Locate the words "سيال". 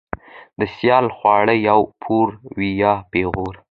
0.75-1.05